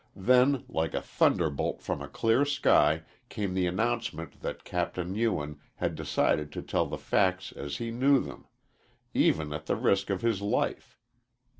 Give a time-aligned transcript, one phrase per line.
[0.17, 4.97] Then, like a thunderbolt from a clear sky, came the announcement that Capt.
[4.97, 8.47] Ewen had decided to tell the facts as he knew them,
[9.13, 10.97] even at the risk of his life.